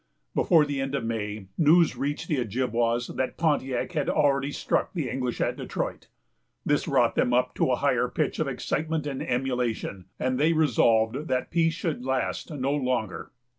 Before 0.33 0.65
the 0.65 0.81
end 0.81 0.95
of 0.95 1.05
May, 1.05 1.45
news 1.59 1.95
reached 1.95 2.27
the 2.27 2.39
Ojibwas 2.39 3.05
that 3.17 3.37
Pontiac 3.37 3.91
had 3.91 4.09
already 4.09 4.49
struck 4.51 4.93
the 4.93 5.07
English 5.07 5.39
at 5.39 5.55
Detroit. 5.57 6.07
This 6.65 6.87
wrought 6.87 7.13
them 7.13 7.35
up 7.35 7.53
to 7.57 7.69
a 7.71 7.75
high 7.75 8.07
pitch 8.11 8.39
of 8.39 8.47
excitement 8.47 9.05
and 9.05 9.21
emulation, 9.21 10.05
and 10.19 10.39
they 10.39 10.53
resolved 10.53 11.27
that 11.27 11.51
peace 11.51 11.75
should 11.75 12.03
last 12.03 12.49
no 12.49 12.73
longer. 12.73 13.29